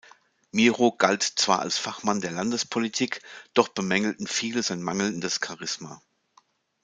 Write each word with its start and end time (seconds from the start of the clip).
Mirow 0.51 0.97
galt 0.97 1.21
zwar 1.21 1.59
als 1.59 1.77
Fachmann 1.77 2.21
der 2.21 2.31
Landespolitik, 2.31 3.21
doch 3.53 3.67
bemängelten 3.67 4.25
viele 4.25 4.63
sein 4.63 4.81
mangelndes 4.81 5.39
Charisma. 5.45 6.01